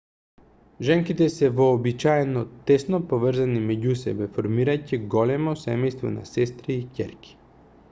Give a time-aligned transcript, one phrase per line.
[0.87, 7.41] женките се вообичаено тесно поврзани меѓу себе формирајќи големо семејство на сестри и ќерки